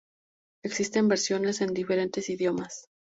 [0.63, 2.87] Existen versiones en diferentes idiomas.